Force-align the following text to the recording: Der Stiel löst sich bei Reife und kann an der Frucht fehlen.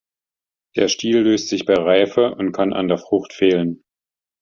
Der 0.75 0.87
Stiel 0.87 1.19
löst 1.19 1.49
sich 1.49 1.67
bei 1.67 1.75
Reife 1.75 2.33
und 2.33 2.53
kann 2.53 2.73
an 2.73 2.87
der 2.87 2.97
Frucht 2.97 3.33
fehlen. 3.33 3.83